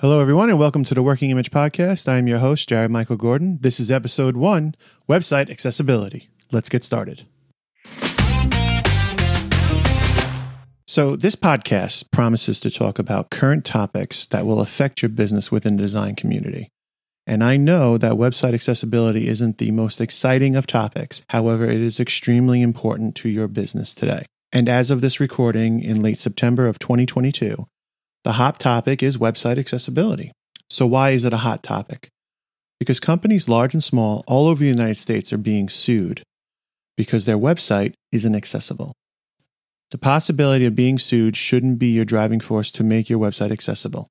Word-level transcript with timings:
Hello, 0.00 0.18
everyone, 0.22 0.48
and 0.48 0.58
welcome 0.58 0.82
to 0.84 0.94
the 0.94 1.02
Working 1.02 1.28
Image 1.28 1.50
Podcast. 1.50 2.08
I 2.08 2.16
am 2.16 2.26
your 2.26 2.38
host, 2.38 2.66
Jarrod 2.70 2.88
Michael 2.88 3.18
Gordon. 3.18 3.58
This 3.60 3.78
is 3.78 3.90
episode 3.90 4.34
one 4.34 4.74
Website 5.06 5.50
Accessibility. 5.50 6.30
Let's 6.50 6.70
get 6.70 6.82
started. 6.82 7.26
So, 10.86 11.16
this 11.16 11.36
podcast 11.36 12.10
promises 12.12 12.60
to 12.60 12.70
talk 12.70 12.98
about 12.98 13.28
current 13.28 13.66
topics 13.66 14.26
that 14.28 14.46
will 14.46 14.62
affect 14.62 15.02
your 15.02 15.10
business 15.10 15.52
within 15.52 15.76
the 15.76 15.82
design 15.82 16.16
community. 16.16 16.70
And 17.26 17.44
I 17.44 17.58
know 17.58 17.98
that 17.98 18.12
website 18.12 18.54
accessibility 18.54 19.28
isn't 19.28 19.58
the 19.58 19.70
most 19.70 20.00
exciting 20.00 20.56
of 20.56 20.66
topics. 20.66 21.22
However, 21.28 21.66
it 21.66 21.82
is 21.82 22.00
extremely 22.00 22.62
important 22.62 23.16
to 23.16 23.28
your 23.28 23.48
business 23.48 23.94
today. 23.94 24.24
And 24.50 24.66
as 24.66 24.90
of 24.90 25.02
this 25.02 25.20
recording 25.20 25.82
in 25.82 26.00
late 26.00 26.18
September 26.18 26.68
of 26.68 26.78
2022, 26.78 27.66
the 28.22 28.32
hot 28.32 28.60
topic 28.60 29.02
is 29.02 29.16
website 29.16 29.58
accessibility. 29.58 30.32
So, 30.68 30.86
why 30.86 31.10
is 31.10 31.24
it 31.24 31.32
a 31.32 31.38
hot 31.38 31.62
topic? 31.62 32.08
Because 32.78 33.00
companies 33.00 33.48
large 33.48 33.74
and 33.74 33.82
small 33.82 34.24
all 34.26 34.46
over 34.46 34.60
the 34.60 34.68
United 34.68 34.98
States 34.98 35.32
are 35.32 35.38
being 35.38 35.68
sued 35.68 36.22
because 36.96 37.24
their 37.24 37.38
website 37.38 37.94
isn't 38.12 38.34
accessible. 38.34 38.92
The 39.90 39.98
possibility 39.98 40.66
of 40.66 40.76
being 40.76 40.98
sued 40.98 41.36
shouldn't 41.36 41.78
be 41.78 41.88
your 41.88 42.04
driving 42.04 42.40
force 42.40 42.70
to 42.72 42.84
make 42.84 43.10
your 43.10 43.18
website 43.18 43.50
accessible. 43.50 44.06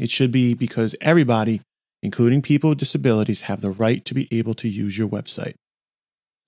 It 0.00 0.10
should 0.10 0.32
be 0.32 0.54
because 0.54 0.96
everybody, 1.00 1.60
including 2.02 2.42
people 2.42 2.70
with 2.70 2.78
disabilities, 2.78 3.42
have 3.42 3.60
the 3.60 3.70
right 3.70 4.04
to 4.06 4.14
be 4.14 4.26
able 4.32 4.54
to 4.54 4.68
use 4.68 4.98
your 4.98 5.08
website. 5.08 5.54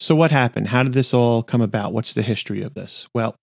So, 0.00 0.16
what 0.16 0.30
happened? 0.30 0.68
How 0.68 0.82
did 0.82 0.94
this 0.94 1.14
all 1.14 1.42
come 1.42 1.60
about? 1.60 1.92
What's 1.92 2.14
the 2.14 2.22
history 2.22 2.62
of 2.62 2.74
this? 2.74 3.06
Well, 3.14 3.36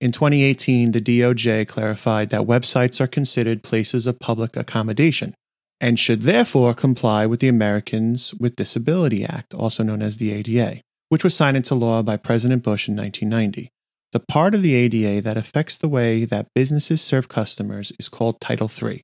in 0.00 0.12
2018, 0.12 0.92
the 0.92 1.00
DOJ 1.00 1.66
clarified 1.66 2.28
that 2.30 2.42
websites 2.42 3.00
are 3.00 3.06
considered 3.06 3.62
places 3.62 4.06
of 4.06 4.20
public 4.20 4.56
accommodation 4.56 5.34
and 5.80 5.98
should 5.98 6.22
therefore 6.22 6.74
comply 6.74 7.26
with 7.26 7.40
the 7.40 7.48
Americans 7.48 8.34
with 8.34 8.56
Disability 8.56 9.24
Act, 9.24 9.54
also 9.54 9.82
known 9.82 10.02
as 10.02 10.18
the 10.18 10.32
ADA, 10.32 10.80
which 11.08 11.24
was 11.24 11.34
signed 11.34 11.56
into 11.56 11.74
law 11.74 12.02
by 12.02 12.16
President 12.16 12.62
Bush 12.62 12.88
in 12.88 12.96
1990. 12.96 13.70
The 14.12 14.20
part 14.20 14.54
of 14.54 14.62
the 14.62 14.74
ADA 14.74 15.20
that 15.22 15.36
affects 15.36 15.76
the 15.78 15.88
way 15.88 16.24
that 16.24 16.48
businesses 16.54 17.00
serve 17.00 17.28
customers 17.28 17.92
is 17.98 18.08
called 18.08 18.40
Title 18.40 18.70
III. 18.70 19.02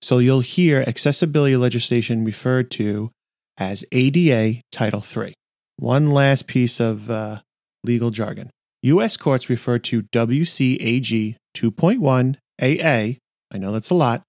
So 0.00 0.18
you'll 0.18 0.40
hear 0.40 0.84
accessibility 0.86 1.56
legislation 1.56 2.24
referred 2.24 2.70
to 2.72 3.10
as 3.56 3.84
ADA 3.92 4.60
Title 4.72 5.02
III. 5.04 5.34
One 5.76 6.10
last 6.10 6.46
piece 6.46 6.80
of 6.80 7.10
uh, 7.10 7.40
legal 7.82 8.10
jargon. 8.10 8.50
U.S. 8.84 9.16
courts 9.16 9.48
refer 9.48 9.78
to 9.78 10.02
WCAG 10.02 11.36
2.1 11.56 12.36
AA, 12.60 13.18
I 13.50 13.58
know 13.58 13.72
that's 13.72 13.88
a 13.88 13.94
lot, 13.94 14.22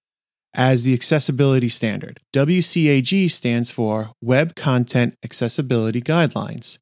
as 0.54 0.84
the 0.84 0.94
accessibility 0.94 1.68
standard. 1.68 2.20
WCAG 2.34 3.30
stands 3.30 3.70
for 3.70 4.12
Web 4.22 4.54
Content 4.54 5.14
Accessibility 5.22 6.00
Guidelines. 6.00 6.78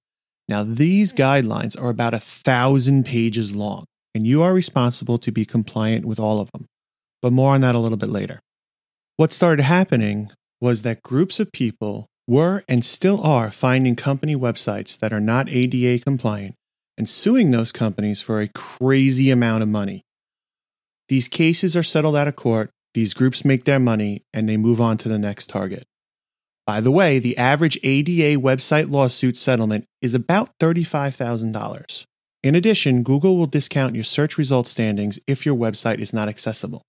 Now, 0.49 0.63
these 0.63 1.11
hmm. 1.11 1.19
guidelines 1.19 1.77
are 1.77 1.91
about 1.91 2.15
a 2.15 2.21
thousand 2.21 3.07
pages 3.07 3.57
long, 3.57 3.87
and 4.15 4.25
you 4.25 4.41
are 4.41 4.55
responsible 4.55 5.19
to 5.19 5.33
be 5.33 5.45
compliant 5.45 6.05
with 6.05 6.21
all 6.21 6.41
of 6.41 6.53
them. 6.53 6.67
But 7.23 7.33
more 7.33 7.55
on 7.55 7.63
that 7.63 7.75
a 7.75 7.81
little 7.81 7.99
bit 7.99 8.09
later. 8.09 8.39
What 9.17 9.33
started 9.33 9.65
happening 9.65 10.31
was 10.61 10.83
that 10.83 11.03
groups 11.03 11.41
of 11.41 11.51
people 11.51 12.07
were 12.29 12.63
and 12.69 12.85
still 12.85 13.21
are 13.21 13.51
finding 13.51 13.97
company 13.97 14.37
websites 14.37 14.97
that 15.01 15.13
are 15.13 15.19
not 15.21 15.49
ADA 15.49 15.99
compliant 15.99 16.55
and 16.97 17.09
suing 17.09 17.51
those 17.51 17.73
companies 17.73 18.21
for 18.23 18.41
a 18.41 18.49
crazy 18.49 19.31
amount 19.31 19.63
of 19.63 19.69
money. 19.69 20.03
These 21.09 21.29
cases 21.29 21.77
are 21.77 21.83
settled 21.83 22.17
out 22.17 22.29
of 22.29 22.37
court, 22.37 22.71
these 22.95 23.15
groups 23.15 23.45
make 23.45 23.65
their 23.65 23.81
money, 23.81 24.23
and 24.33 24.49
they 24.49 24.57
move 24.57 24.81
on 24.81 24.97
to 24.99 25.09
the 25.09 25.19
next 25.19 25.49
target. 25.51 25.85
By 26.67 26.81
the 26.81 26.91
way, 26.91 27.19
the 27.19 27.37
average 27.37 27.79
ADA 27.83 28.41
website 28.41 28.91
lawsuit 28.91 29.37
settlement 29.37 29.85
is 30.01 30.15
about 30.15 30.57
$35,000. 30.59 32.05
In 32.43 32.55
addition, 32.55 33.03
Google 33.03 33.37
will 33.37 33.47
discount 33.47 33.95
your 33.95 34.05
search 34.05 34.39
result 34.39 34.67
standings 34.67 35.19
if 35.27 35.45
your 35.45 35.57
website 35.57 35.99
is 35.99 36.13
not 36.13 36.29
accessible. 36.29 36.83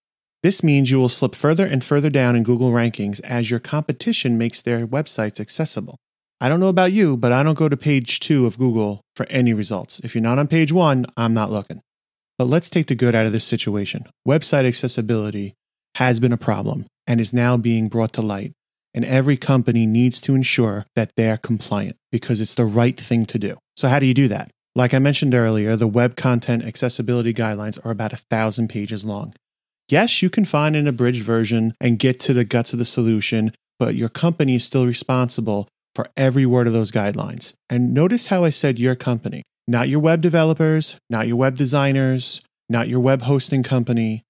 This 0.44 0.63
means 0.63 0.91
you 0.91 1.00
will 1.00 1.09
slip 1.09 1.34
further 1.34 1.66
and 1.66 1.84
further 1.84 2.09
down 2.09 2.35
in 2.35 2.44
Google 2.44 2.72
rankings 2.72 3.19
as 3.22 3.50
your 3.50 3.59
competition 3.59 4.38
makes 4.38 4.62
their 4.62 4.85
websites 4.85 5.40
accessible. 5.40 5.97
I 6.41 6.50
don't 6.50 6.59
know 6.59 6.69
about 6.69 6.91
you, 6.91 7.16
but 7.16 7.31
I 7.31 7.44
don't 7.44 7.57
go 7.57 7.69
to 7.69 7.78
page 7.78 8.19
two 8.19 8.46
of 8.46 8.57
Google 8.57 9.01
for 9.16 9.25
any 9.29 9.53
results. 9.53 10.01
If 10.01 10.13
you're 10.13 10.22
not 10.22 10.38
on 10.38 10.47
page 10.47 10.72
one, 10.72 11.06
I'm 11.16 11.34
not 11.34 11.51
looking. 11.51 11.81
But 12.38 12.46
let's 12.46 12.69
take 12.69 12.88
the 12.88 12.96
good 12.96 13.16
out 13.16 13.25
of 13.25 13.31
this 13.31 13.46
situation. 13.46 14.06
Website 14.28 14.68
accessibility 14.68 15.53
has 15.96 16.19
been 16.19 16.34
a 16.34 16.38
problem 16.38 16.88
and 17.07 17.22
is 17.22 17.34
now 17.34 17.56
being 17.56 17.88
brought 17.88 18.12
to 18.13 18.22
light. 18.22 18.51
And 18.94 19.06
every 19.06 19.38
company 19.38 19.85
needs 19.85 20.19
to 20.22 20.35
ensure 20.35 20.85
that 20.96 21.12
they're 21.16 21.38
compliant 21.38 21.96
because 22.12 22.41
it's 22.41 22.56
the 22.56 22.66
right 22.66 23.00
thing 23.00 23.25
to 23.28 23.40
do. 23.40 23.57
So, 23.75 23.88
how 23.88 24.00
do 24.00 24.06
you 24.06 24.13
do 24.13 24.28
that? 24.29 24.52
Like 24.73 24.94
I 24.94 25.00
mentioned 25.00 25.34
earlier, 25.34 25.75
the 25.75 25.88
Web 25.88 26.16
Content 26.16 26.66
Accessibility 26.66 27.34
Guidelines 27.34 27.84
are 27.85 27.91
about 27.91 28.13
a 28.13 28.17
thousand 28.17 28.69
pages 28.69 29.06
long. 29.06 29.34
Yes, 29.90 30.22
you 30.22 30.29
can 30.29 30.46
find 30.46 30.75
an 30.75 30.88
abridged 30.88 31.23
version 31.23 31.75
and 31.79 32.00
get 32.00 32.19
to 32.22 32.34
the 32.34 32.44
guts 32.44 32.73
of 32.73 32.79
the 32.79 32.85
solution, 32.85 33.53
but 33.79 33.96
your 33.96 34.09
company 34.09 34.56
is 34.56 34.66
still 34.66 34.85
responsible 34.85 35.67
for 35.95 36.07
every 36.17 36.45
word 36.45 36.67
of 36.67 36.73
those 36.73 36.91
guidelines. 36.91 37.53
And 37.69 37.94
notice 37.94 38.28
how 38.28 38.44
I 38.44 38.50
said 38.50 38.78
your 38.78 38.95
company, 38.95 39.44
not 39.67 39.89
your 39.89 40.00
web 40.00 40.22
developers, 40.22 40.97
not 41.09 41.28
your 41.28 41.38
web 41.38 41.56
designers, 41.56 42.41
not 42.69 42.89
your 42.89 43.00
web 43.00 43.23
hosting 43.23 43.63
company. 43.63 44.23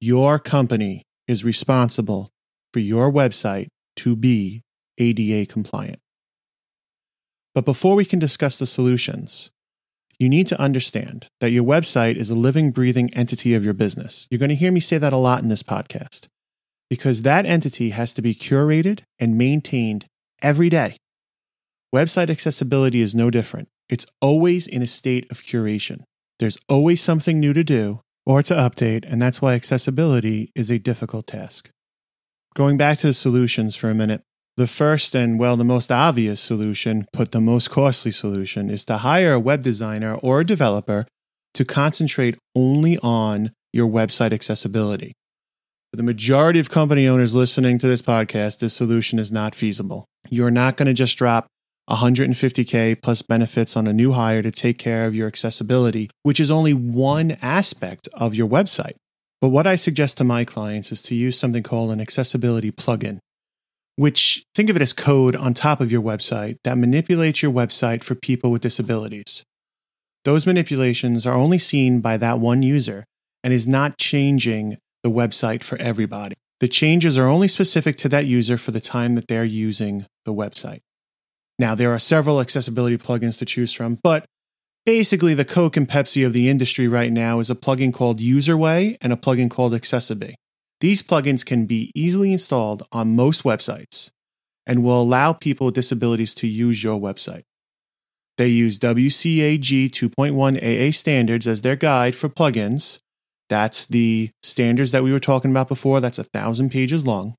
Your 0.00 0.38
company 0.38 1.02
is 1.26 1.44
responsible 1.44 2.30
for 2.72 2.80
your 2.80 3.10
website 3.10 3.68
to 3.96 4.14
be 4.14 4.62
ADA 4.98 5.46
compliant. 5.46 5.98
But 7.54 7.64
before 7.64 7.94
we 7.94 8.04
can 8.04 8.18
discuss 8.18 8.58
the 8.58 8.66
solutions, 8.66 9.50
you 10.18 10.28
need 10.28 10.46
to 10.48 10.60
understand 10.60 11.26
that 11.40 11.50
your 11.50 11.64
website 11.64 12.16
is 12.16 12.30
a 12.30 12.34
living, 12.34 12.70
breathing 12.70 13.12
entity 13.14 13.54
of 13.54 13.64
your 13.64 13.74
business. 13.74 14.26
You're 14.30 14.38
going 14.38 14.48
to 14.48 14.54
hear 14.54 14.72
me 14.72 14.80
say 14.80 14.98
that 14.98 15.12
a 15.12 15.16
lot 15.16 15.42
in 15.42 15.48
this 15.48 15.62
podcast 15.62 16.28
because 16.90 17.22
that 17.22 17.46
entity 17.46 17.90
has 17.90 18.14
to 18.14 18.22
be 18.22 18.34
curated 18.34 19.00
and 19.18 19.38
maintained 19.38 20.06
every 20.44 20.68
day. 20.68 20.96
Website 21.92 22.28
accessibility 22.28 23.00
is 23.00 23.14
no 23.14 23.30
different. 23.30 23.68
It's 23.88 24.06
always 24.20 24.66
in 24.66 24.82
a 24.82 24.86
state 24.86 25.26
of 25.30 25.42
curation. 25.42 26.02
There's 26.38 26.58
always 26.68 27.00
something 27.00 27.40
new 27.40 27.52
to 27.54 27.64
do 27.64 28.00
or 28.26 28.42
to 28.42 28.54
update, 28.54 29.04
and 29.10 29.20
that's 29.20 29.40
why 29.40 29.54
accessibility 29.54 30.52
is 30.54 30.70
a 30.70 30.78
difficult 30.78 31.26
task. 31.26 31.70
Going 32.54 32.76
back 32.76 32.98
to 32.98 33.08
the 33.08 33.14
solutions 33.14 33.74
for 33.74 33.90
a 33.90 33.94
minute, 33.94 34.22
the 34.56 34.66
first 34.66 35.14
and, 35.14 35.38
well, 35.38 35.56
the 35.56 35.64
most 35.64 35.90
obvious 35.90 36.40
solution, 36.40 37.06
but 37.12 37.32
the 37.32 37.40
most 37.40 37.70
costly 37.70 38.12
solution, 38.12 38.70
is 38.70 38.84
to 38.84 38.98
hire 38.98 39.32
a 39.32 39.40
web 39.40 39.62
designer 39.62 40.14
or 40.14 40.40
a 40.40 40.46
developer 40.46 41.06
to 41.54 41.64
concentrate 41.64 42.36
only 42.54 42.98
on 42.98 43.50
your 43.72 43.88
website 43.88 44.32
accessibility. 44.32 45.14
For 45.94 45.98
the 45.98 46.02
majority 46.02 46.58
of 46.58 46.70
company 46.70 47.06
owners 47.06 47.36
listening 47.36 47.78
to 47.78 47.86
this 47.86 48.02
podcast, 48.02 48.58
this 48.58 48.74
solution 48.74 49.20
is 49.20 49.30
not 49.30 49.54
feasible. 49.54 50.06
You're 50.28 50.50
not 50.50 50.76
going 50.76 50.88
to 50.88 50.92
just 50.92 51.16
drop 51.16 51.46
150K 51.88 53.00
plus 53.00 53.22
benefits 53.22 53.76
on 53.76 53.86
a 53.86 53.92
new 53.92 54.10
hire 54.10 54.42
to 54.42 54.50
take 54.50 54.76
care 54.76 55.06
of 55.06 55.14
your 55.14 55.28
accessibility, 55.28 56.10
which 56.24 56.40
is 56.40 56.50
only 56.50 56.74
one 56.74 57.36
aspect 57.40 58.08
of 58.12 58.34
your 58.34 58.48
website. 58.48 58.96
But 59.40 59.50
what 59.50 59.68
I 59.68 59.76
suggest 59.76 60.18
to 60.18 60.24
my 60.24 60.44
clients 60.44 60.90
is 60.90 61.00
to 61.04 61.14
use 61.14 61.38
something 61.38 61.62
called 61.62 61.92
an 61.92 62.00
accessibility 62.00 62.72
plugin, 62.72 63.20
which 63.94 64.42
think 64.52 64.70
of 64.70 64.74
it 64.74 64.82
as 64.82 64.92
code 64.92 65.36
on 65.36 65.54
top 65.54 65.80
of 65.80 65.92
your 65.92 66.02
website 66.02 66.56
that 66.64 66.76
manipulates 66.76 67.40
your 67.40 67.52
website 67.52 68.02
for 68.02 68.16
people 68.16 68.50
with 68.50 68.62
disabilities. 68.62 69.44
Those 70.24 70.44
manipulations 70.44 71.24
are 71.24 71.34
only 71.34 71.58
seen 71.58 72.00
by 72.00 72.16
that 72.16 72.40
one 72.40 72.64
user 72.64 73.04
and 73.44 73.52
is 73.52 73.68
not 73.68 73.96
changing 73.96 74.78
the 75.04 75.10
website 75.10 75.62
for 75.62 75.78
everybody. 75.78 76.34
The 76.58 76.66
changes 76.66 77.16
are 77.16 77.28
only 77.28 77.46
specific 77.46 77.96
to 77.98 78.08
that 78.08 78.26
user 78.26 78.58
for 78.58 78.72
the 78.72 78.80
time 78.80 79.14
that 79.14 79.28
they're 79.28 79.44
using 79.44 80.06
the 80.24 80.34
website. 80.34 80.80
Now, 81.58 81.76
there 81.76 81.92
are 81.92 81.98
several 82.00 82.40
accessibility 82.40 82.98
plugins 82.98 83.38
to 83.38 83.44
choose 83.44 83.72
from, 83.72 83.98
but 84.02 84.24
basically, 84.86 85.34
the 85.34 85.44
Coke 85.44 85.76
and 85.76 85.88
Pepsi 85.88 86.26
of 86.26 86.32
the 86.32 86.48
industry 86.48 86.88
right 86.88 87.12
now 87.12 87.38
is 87.38 87.50
a 87.50 87.54
plugin 87.54 87.92
called 87.92 88.18
Userway 88.18 88.96
and 89.00 89.12
a 89.12 89.16
plugin 89.16 89.50
called 89.50 89.72
AccessiBe. 89.72 90.34
These 90.80 91.02
plugins 91.02 91.46
can 91.46 91.66
be 91.66 91.92
easily 91.94 92.32
installed 92.32 92.82
on 92.90 93.14
most 93.14 93.44
websites 93.44 94.10
and 94.66 94.82
will 94.82 95.02
allow 95.02 95.32
people 95.32 95.66
with 95.66 95.74
disabilities 95.74 96.34
to 96.36 96.48
use 96.48 96.82
your 96.82 96.98
website. 96.98 97.42
They 98.36 98.48
use 98.48 98.80
WCAG 98.80 99.90
2.1 99.90 100.88
AA 100.88 100.92
standards 100.92 101.46
as 101.46 101.62
their 101.62 101.76
guide 101.76 102.16
for 102.16 102.28
plugins, 102.28 102.98
that's 103.48 103.86
the 103.86 104.30
standards 104.42 104.92
that 104.92 105.02
we 105.02 105.12
were 105.12 105.18
talking 105.18 105.50
about 105.50 105.68
before. 105.68 106.00
That's 106.00 106.18
a 106.18 106.24
thousand 106.24 106.70
pages 106.70 107.06
long. 107.06 107.34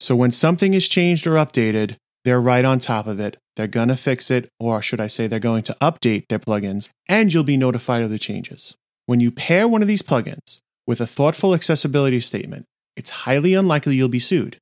So 0.00 0.14
when 0.14 0.30
something 0.30 0.74
is 0.74 0.88
changed 0.88 1.26
or 1.26 1.32
updated, 1.32 1.96
they're 2.24 2.40
right 2.40 2.64
on 2.64 2.78
top 2.78 3.06
of 3.06 3.20
it. 3.20 3.36
They're 3.56 3.66
going 3.66 3.88
to 3.88 3.96
fix 3.96 4.30
it, 4.30 4.48
or 4.60 4.80
should 4.82 5.00
I 5.00 5.08
say, 5.08 5.26
they're 5.26 5.40
going 5.40 5.64
to 5.64 5.76
update 5.80 6.26
their 6.28 6.38
plugins, 6.38 6.88
and 7.08 7.32
you'll 7.32 7.42
be 7.42 7.56
notified 7.56 8.02
of 8.02 8.10
the 8.10 8.18
changes. 8.18 8.74
When 9.06 9.20
you 9.20 9.30
pair 9.30 9.66
one 9.66 9.82
of 9.82 9.88
these 9.88 10.02
plugins 10.02 10.58
with 10.86 11.00
a 11.00 11.06
thoughtful 11.06 11.54
accessibility 11.54 12.20
statement, 12.20 12.66
it's 12.96 13.10
highly 13.10 13.54
unlikely 13.54 13.96
you'll 13.96 14.08
be 14.08 14.20
sued. 14.20 14.58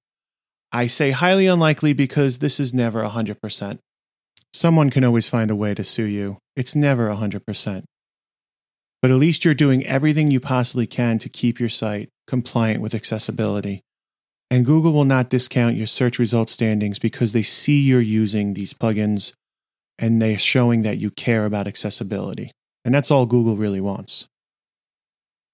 I 0.72 0.86
say 0.86 1.10
highly 1.10 1.46
unlikely 1.46 1.92
because 1.92 2.38
this 2.38 2.58
is 2.58 2.72
never 2.74 3.02
100%. 3.02 3.78
Someone 4.52 4.90
can 4.90 5.04
always 5.04 5.28
find 5.28 5.50
a 5.50 5.56
way 5.56 5.74
to 5.74 5.84
sue 5.84 6.04
you. 6.04 6.38
It's 6.54 6.74
never 6.74 7.08
100%. 7.08 7.84
But 9.06 9.12
at 9.12 9.18
least 9.18 9.44
you're 9.44 9.54
doing 9.54 9.86
everything 9.86 10.32
you 10.32 10.40
possibly 10.40 10.84
can 10.84 11.18
to 11.18 11.28
keep 11.28 11.60
your 11.60 11.68
site 11.68 12.08
compliant 12.26 12.80
with 12.80 12.92
accessibility. 12.92 13.84
And 14.50 14.66
Google 14.66 14.90
will 14.90 15.04
not 15.04 15.30
discount 15.30 15.76
your 15.76 15.86
search 15.86 16.18
result 16.18 16.50
standings 16.50 16.98
because 16.98 17.32
they 17.32 17.44
see 17.44 17.82
you're 17.82 18.00
using 18.00 18.54
these 18.54 18.74
plugins 18.74 19.32
and 19.96 20.20
they're 20.20 20.36
showing 20.36 20.82
that 20.82 20.98
you 20.98 21.12
care 21.12 21.46
about 21.46 21.68
accessibility. 21.68 22.50
And 22.84 22.92
that's 22.92 23.12
all 23.12 23.26
Google 23.26 23.56
really 23.56 23.80
wants. 23.80 24.26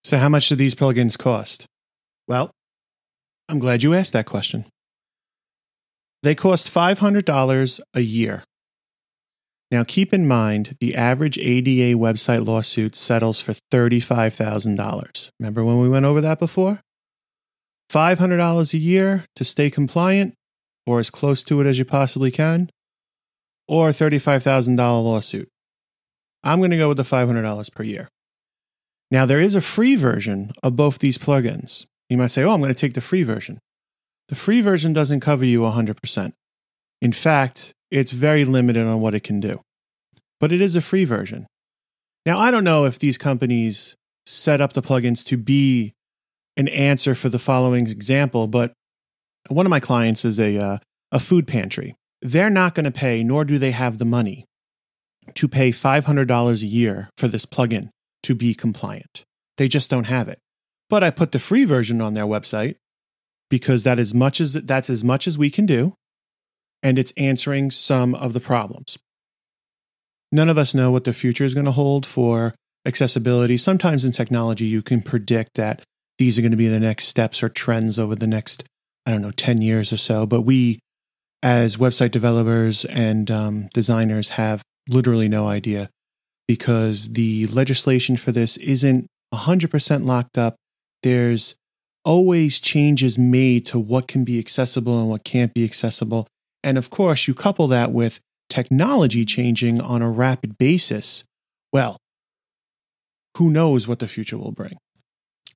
So, 0.02 0.16
how 0.16 0.30
much 0.30 0.48
do 0.48 0.54
these 0.54 0.74
plugins 0.74 1.18
cost? 1.18 1.66
Well, 2.26 2.52
I'm 3.50 3.58
glad 3.58 3.82
you 3.82 3.92
asked 3.92 4.14
that 4.14 4.24
question. 4.24 4.64
They 6.22 6.34
cost 6.34 6.72
$500 6.72 7.80
a 7.92 8.00
year. 8.00 8.44
Now, 9.72 9.84
keep 9.84 10.12
in 10.12 10.28
mind 10.28 10.76
the 10.80 10.94
average 10.94 11.38
ADA 11.38 11.96
website 11.98 12.46
lawsuit 12.46 12.94
settles 12.94 13.40
for 13.40 13.54
$35,000. 13.72 15.30
Remember 15.40 15.64
when 15.64 15.80
we 15.80 15.88
went 15.88 16.04
over 16.04 16.20
that 16.20 16.38
before? 16.38 16.82
$500 17.90 18.74
a 18.74 18.78
year 18.78 19.24
to 19.34 19.44
stay 19.44 19.70
compliant 19.70 20.34
or 20.86 20.98
as 20.98 21.08
close 21.08 21.42
to 21.44 21.60
it 21.60 21.66
as 21.66 21.78
you 21.78 21.86
possibly 21.86 22.30
can, 22.30 22.68
or 23.66 23.88
a 23.88 23.92
$35,000 23.92 24.76
lawsuit. 24.78 25.48
I'm 26.44 26.58
going 26.58 26.70
to 26.72 26.76
go 26.76 26.88
with 26.88 26.96
the 26.98 27.02
$500 27.04 27.74
per 27.74 27.82
year. 27.82 28.08
Now, 29.10 29.26
there 29.26 29.40
is 29.40 29.54
a 29.54 29.60
free 29.60 29.94
version 29.94 30.52
of 30.62 30.76
both 30.76 30.98
these 30.98 31.18
plugins. 31.18 31.86
You 32.10 32.16
might 32.18 32.28
say, 32.28 32.42
oh, 32.42 32.50
I'm 32.50 32.60
going 32.60 32.74
to 32.74 32.78
take 32.78 32.94
the 32.94 33.00
free 33.00 33.22
version. 33.22 33.58
The 34.28 34.34
free 34.34 34.60
version 34.60 34.92
doesn't 34.92 35.20
cover 35.20 35.44
you 35.44 35.60
100%. 35.60 36.32
In 37.02 37.12
fact, 37.12 37.74
it's 37.90 38.12
very 38.12 38.44
limited 38.44 38.86
on 38.86 39.00
what 39.00 39.12
it 39.12 39.24
can 39.24 39.40
do, 39.40 39.60
but 40.38 40.52
it 40.52 40.60
is 40.60 40.76
a 40.76 40.80
free 40.80 41.04
version. 41.04 41.48
Now, 42.24 42.38
I 42.38 42.52
don't 42.52 42.62
know 42.62 42.84
if 42.84 42.96
these 43.00 43.18
companies 43.18 43.96
set 44.24 44.60
up 44.60 44.72
the 44.72 44.82
plugins 44.82 45.26
to 45.26 45.36
be 45.36 45.94
an 46.56 46.68
answer 46.68 47.16
for 47.16 47.28
the 47.28 47.40
following 47.40 47.88
example, 47.88 48.46
but 48.46 48.72
one 49.48 49.66
of 49.66 49.70
my 49.70 49.80
clients 49.80 50.24
is 50.24 50.38
a, 50.38 50.56
uh, 50.56 50.78
a 51.10 51.18
food 51.18 51.48
pantry. 51.48 51.96
They're 52.20 52.48
not 52.48 52.76
going 52.76 52.84
to 52.84 52.92
pay, 52.92 53.24
nor 53.24 53.44
do 53.44 53.58
they 53.58 53.72
have 53.72 53.98
the 53.98 54.04
money 54.04 54.44
to 55.34 55.48
pay 55.48 55.72
$500 55.72 56.62
a 56.62 56.66
year 56.66 57.10
for 57.16 57.26
this 57.26 57.46
plugin 57.46 57.88
to 58.22 58.36
be 58.36 58.54
compliant. 58.54 59.24
They 59.56 59.66
just 59.66 59.90
don't 59.90 60.04
have 60.04 60.28
it. 60.28 60.38
But 60.88 61.02
I 61.02 61.10
put 61.10 61.32
the 61.32 61.40
free 61.40 61.64
version 61.64 62.00
on 62.00 62.14
their 62.14 62.26
website 62.26 62.76
because 63.50 63.82
that 63.82 63.98
is 63.98 64.14
much 64.14 64.40
as 64.40 64.52
that's 64.52 64.88
as 64.88 65.02
much 65.02 65.26
as 65.26 65.36
we 65.36 65.50
can 65.50 65.66
do 65.66 65.94
and 66.82 66.98
it's 66.98 67.12
answering 67.16 67.70
some 67.70 68.14
of 68.14 68.32
the 68.32 68.40
problems. 68.40 68.98
None 70.30 70.48
of 70.48 70.58
us 70.58 70.74
know 70.74 70.90
what 70.90 71.04
the 71.04 71.12
future 71.12 71.44
is 71.44 71.54
going 71.54 71.66
to 71.66 71.72
hold 71.72 72.06
for 72.06 72.54
accessibility. 72.86 73.56
Sometimes 73.56 74.04
in 74.04 74.12
technology 74.12 74.64
you 74.64 74.82
can 74.82 75.02
predict 75.02 75.54
that 75.54 75.82
these 76.18 76.38
are 76.38 76.42
going 76.42 76.52
to 76.52 76.56
be 76.56 76.68
the 76.68 76.80
next 76.80 77.06
steps 77.06 77.42
or 77.42 77.48
trends 77.48 77.98
over 77.98 78.14
the 78.14 78.26
next 78.26 78.64
I 79.04 79.10
don't 79.10 79.22
know 79.22 79.32
10 79.32 79.60
years 79.60 79.92
or 79.92 79.96
so, 79.96 80.26
but 80.26 80.42
we 80.42 80.78
as 81.42 81.76
website 81.76 82.12
developers 82.12 82.84
and 82.84 83.30
um, 83.30 83.68
designers 83.74 84.30
have 84.30 84.62
literally 84.88 85.28
no 85.28 85.48
idea 85.48 85.90
because 86.46 87.12
the 87.12 87.46
legislation 87.48 88.16
for 88.16 88.30
this 88.30 88.56
isn't 88.58 89.06
100% 89.34 90.04
locked 90.04 90.38
up. 90.38 90.56
There's 91.02 91.54
always 92.04 92.60
changes 92.60 93.18
made 93.18 93.66
to 93.66 93.78
what 93.78 94.08
can 94.08 94.24
be 94.24 94.38
accessible 94.38 95.00
and 95.00 95.08
what 95.08 95.24
can't 95.24 95.54
be 95.54 95.64
accessible. 95.64 96.26
And 96.64 96.78
of 96.78 96.90
course, 96.90 97.26
you 97.26 97.34
couple 97.34 97.66
that 97.68 97.92
with 97.92 98.20
technology 98.48 99.24
changing 99.24 99.80
on 99.80 100.02
a 100.02 100.10
rapid 100.10 100.58
basis. 100.58 101.24
Well, 101.72 101.96
who 103.38 103.50
knows 103.50 103.88
what 103.88 103.98
the 103.98 104.08
future 104.08 104.38
will 104.38 104.52
bring? 104.52 104.76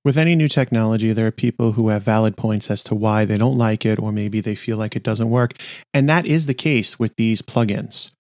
With 0.05 0.17
any 0.17 0.37
new 0.37 0.49
technology, 0.49 1.13
there 1.13 1.27
are 1.27 1.33
people 1.33 1.73
who 1.73 1.89
have 1.89 2.03
valid 2.03 2.37
points 2.37 2.71
as 2.71 2.85
to 2.85 2.95
why 2.95 3.25
they 3.25 3.37
don't 3.37 3.59
like 3.59 3.85
it, 3.85 3.99
or 3.99 4.13
maybe 4.13 4.41
they 4.41 4.55
feel 4.55 4.77
like 4.77 4.95
it 4.95 5.03
doesn't 5.03 5.31
work. 5.31 5.55
And 5.93 6.09
that 6.09 6.27
is 6.27 6.47
the 6.47 6.55
case 6.55 6.99
with 6.99 7.17
these 7.17 7.43
plugins. 7.43 8.13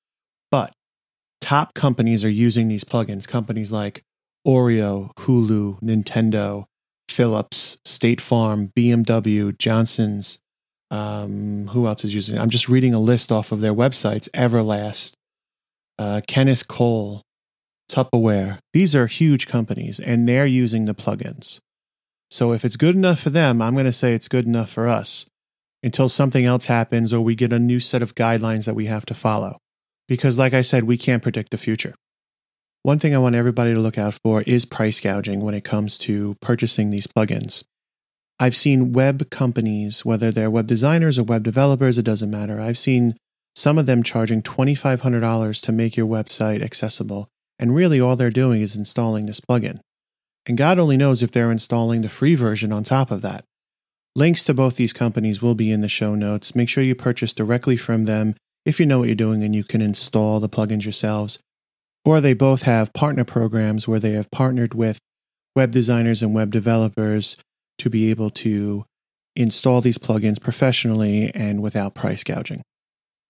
But 0.50 0.72
top 1.40 1.74
companies 1.74 2.24
are 2.24 2.30
using 2.30 2.66
these 2.66 2.82
plugins, 2.82 3.26
companies 3.26 3.70
like 3.70 4.02
Oreo, 4.46 5.12
Hulu, 5.14 5.80
Nintendo, 5.80 6.64
Philips, 7.08 7.78
State 7.84 8.20
Farm, 8.20 8.72
BMW, 8.76 9.56
Johnson's. 9.56 10.40
Um, 10.90 11.68
who 11.68 11.86
else 11.86 12.04
is 12.04 12.14
using 12.14 12.36
it? 12.36 12.40
I'm 12.40 12.50
just 12.50 12.68
reading 12.68 12.94
a 12.94 13.00
list 13.00 13.32
off 13.32 13.52
of 13.52 13.60
their 13.60 13.74
websites 13.74 14.28
Everlast, 14.30 15.14
uh, 15.98 16.20
Kenneth 16.26 16.68
Cole, 16.68 17.22
Tupperware. 17.90 18.58
These 18.72 18.94
are 18.94 19.06
huge 19.06 19.46
companies 19.46 19.98
and 19.98 20.28
they're 20.28 20.46
using 20.46 20.84
the 20.84 20.94
plugins. 20.94 21.58
So 22.30 22.52
if 22.52 22.64
it's 22.64 22.76
good 22.76 22.94
enough 22.96 23.20
for 23.20 23.30
them, 23.30 23.62
I'm 23.62 23.74
going 23.74 23.86
to 23.86 23.92
say 23.92 24.14
it's 24.14 24.28
good 24.28 24.46
enough 24.46 24.70
for 24.70 24.88
us 24.88 25.26
until 25.82 26.08
something 26.08 26.44
else 26.44 26.66
happens 26.66 27.12
or 27.12 27.20
we 27.20 27.34
get 27.34 27.52
a 27.52 27.58
new 27.58 27.80
set 27.80 28.02
of 28.02 28.14
guidelines 28.14 28.64
that 28.64 28.74
we 28.74 28.86
have 28.86 29.06
to 29.06 29.14
follow. 29.14 29.58
Because, 30.08 30.38
like 30.38 30.54
I 30.54 30.62
said, 30.62 30.84
we 30.84 30.96
can't 30.96 31.22
predict 31.22 31.50
the 31.50 31.58
future. 31.58 31.94
One 32.82 33.00
thing 33.00 33.14
I 33.14 33.18
want 33.18 33.34
everybody 33.34 33.74
to 33.74 33.80
look 33.80 33.98
out 33.98 34.18
for 34.22 34.42
is 34.42 34.64
price 34.64 35.00
gouging 35.00 35.40
when 35.40 35.54
it 35.54 35.64
comes 35.64 35.98
to 35.98 36.36
purchasing 36.40 36.90
these 36.90 37.08
plugins. 37.08 37.64
I've 38.38 38.56
seen 38.56 38.92
web 38.92 39.30
companies, 39.30 40.04
whether 40.04 40.30
they're 40.30 40.50
web 40.50 40.66
designers 40.66 41.18
or 41.18 41.22
web 41.22 41.42
developers, 41.42 41.96
it 41.96 42.02
doesn't 42.02 42.30
matter. 42.30 42.60
I've 42.60 42.78
seen 42.78 43.16
some 43.54 43.78
of 43.78 43.86
them 43.86 44.02
charging 44.02 44.42
$2,500 44.42 45.62
to 45.62 45.72
make 45.72 45.96
your 45.96 46.06
website 46.06 46.62
accessible. 46.62 47.28
And 47.58 47.74
really, 47.74 47.98
all 47.98 48.16
they're 48.16 48.30
doing 48.30 48.60
is 48.60 48.76
installing 48.76 49.24
this 49.24 49.40
plugin. 49.40 49.80
And 50.44 50.58
God 50.58 50.78
only 50.78 50.98
knows 50.98 51.22
if 51.22 51.30
they're 51.30 51.50
installing 51.50 52.02
the 52.02 52.10
free 52.10 52.34
version 52.34 52.72
on 52.72 52.84
top 52.84 53.10
of 53.10 53.22
that. 53.22 53.44
Links 54.14 54.44
to 54.44 54.54
both 54.54 54.76
these 54.76 54.92
companies 54.92 55.40
will 55.40 55.54
be 55.54 55.70
in 55.70 55.80
the 55.80 55.88
show 55.88 56.14
notes. 56.14 56.54
Make 56.54 56.68
sure 56.68 56.84
you 56.84 56.94
purchase 56.94 57.32
directly 57.32 57.76
from 57.76 58.04
them 58.04 58.34
if 58.66 58.78
you 58.78 58.86
know 58.86 58.98
what 58.98 59.08
you're 59.08 59.14
doing 59.14 59.42
and 59.42 59.54
you 59.54 59.64
can 59.64 59.80
install 59.80 60.40
the 60.40 60.48
plugins 60.48 60.84
yourselves. 60.84 61.38
Or 62.04 62.20
they 62.20 62.34
both 62.34 62.62
have 62.62 62.92
partner 62.92 63.24
programs 63.24 63.88
where 63.88 64.00
they 64.00 64.12
have 64.12 64.30
partnered 64.30 64.74
with 64.74 64.98
web 65.54 65.70
designers 65.70 66.22
and 66.22 66.34
web 66.34 66.50
developers 66.50 67.36
to 67.78 67.90
be 67.90 68.10
able 68.10 68.30
to 68.30 68.84
install 69.34 69.80
these 69.80 69.98
plugins 69.98 70.40
professionally 70.40 71.30
and 71.34 71.62
without 71.62 71.94
price 71.94 72.24
gouging. 72.24 72.62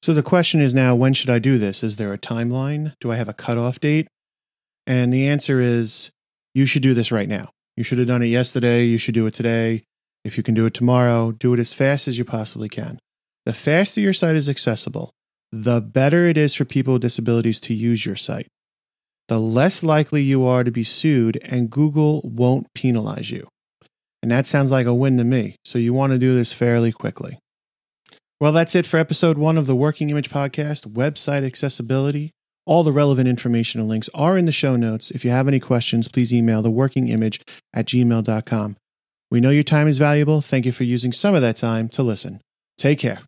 So 0.02 0.14
the 0.14 0.22
question 0.22 0.60
is 0.60 0.74
now 0.74 0.94
when 0.94 1.14
should 1.14 1.30
I 1.30 1.38
do 1.38 1.58
this? 1.58 1.82
Is 1.82 1.96
there 1.96 2.12
a 2.12 2.18
timeline? 2.18 2.94
Do 3.00 3.10
I 3.10 3.16
have 3.16 3.28
a 3.28 3.34
cutoff 3.34 3.80
date? 3.80 4.06
And 4.86 5.12
the 5.12 5.26
answer 5.26 5.60
is 5.60 6.10
you 6.54 6.66
should 6.66 6.82
do 6.82 6.94
this 6.94 7.10
right 7.10 7.28
now. 7.28 7.50
You 7.76 7.82
should 7.82 7.98
have 7.98 8.06
done 8.06 8.22
it 8.22 8.26
yesterday. 8.26 8.84
You 8.84 8.98
should 8.98 9.14
do 9.14 9.26
it 9.26 9.34
today. 9.34 9.84
If 10.24 10.36
you 10.36 10.42
can 10.42 10.54
do 10.54 10.66
it 10.66 10.74
tomorrow, 10.74 11.32
do 11.32 11.52
it 11.54 11.60
as 11.60 11.74
fast 11.74 12.08
as 12.08 12.18
you 12.18 12.24
possibly 12.24 12.68
can. 12.68 12.98
The 13.44 13.52
faster 13.52 14.00
your 14.00 14.12
site 14.12 14.34
is 14.34 14.48
accessible, 14.48 15.12
the 15.52 15.80
better 15.80 16.26
it 16.26 16.36
is 16.36 16.54
for 16.54 16.64
people 16.64 16.94
with 16.94 17.02
disabilities 17.02 17.60
to 17.60 17.74
use 17.74 18.04
your 18.04 18.16
site. 18.16 18.48
The 19.28 19.38
less 19.38 19.82
likely 19.82 20.22
you 20.22 20.44
are 20.44 20.64
to 20.64 20.70
be 20.70 20.84
sued, 20.84 21.38
and 21.42 21.70
Google 21.70 22.22
won't 22.24 22.72
penalize 22.74 23.30
you. 23.30 23.48
And 24.22 24.30
that 24.30 24.46
sounds 24.46 24.70
like 24.70 24.86
a 24.86 24.94
win 24.94 25.16
to 25.18 25.24
me. 25.24 25.56
So 25.64 25.78
you 25.78 25.92
want 25.92 26.12
to 26.12 26.18
do 26.18 26.34
this 26.34 26.52
fairly 26.52 26.92
quickly. 26.92 27.38
Well, 28.40 28.52
that's 28.52 28.74
it 28.74 28.86
for 28.86 28.98
episode 28.98 29.38
one 29.38 29.56
of 29.56 29.66
the 29.66 29.76
Working 29.76 30.10
Image 30.10 30.30
Podcast 30.30 30.92
Website 30.92 31.44
Accessibility. 31.44 32.32
All 32.66 32.82
the 32.82 32.92
relevant 32.92 33.28
information 33.28 33.80
and 33.80 33.88
links 33.88 34.10
are 34.12 34.36
in 34.36 34.44
the 34.44 34.52
show 34.52 34.76
notes. 34.76 35.10
If 35.10 35.24
you 35.24 35.30
have 35.30 35.48
any 35.48 35.60
questions, 35.60 36.08
please 36.08 36.34
email 36.34 36.62
theworkingimage 36.62 37.40
at 37.72 37.86
gmail.com. 37.86 38.76
We 39.30 39.40
know 39.40 39.50
your 39.50 39.62
time 39.62 39.88
is 39.88 39.98
valuable. 39.98 40.40
Thank 40.40 40.66
you 40.66 40.72
for 40.72 40.84
using 40.84 41.12
some 41.12 41.34
of 41.34 41.42
that 41.42 41.56
time 41.56 41.88
to 41.90 42.02
listen. 42.02 42.40
Take 42.76 42.98
care. 42.98 43.20